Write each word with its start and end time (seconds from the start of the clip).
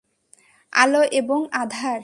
আলো 0.73 1.01
এবং 1.11 1.39
আঁধার। 1.53 1.99